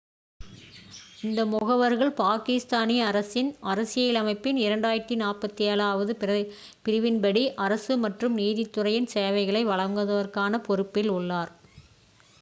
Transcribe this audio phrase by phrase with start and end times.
[1.21, 6.15] இந்த முகவர்கள் பாகிஸ்தானிய அரசின் அரசியலமைப்பின் 247- வது
[6.85, 11.53] பிரிவின்படி அரசு மற்றும் நீதித்துறையின் சேவைகளை வழங்குவதற்கான பொறுப்பில் உள்ளனர்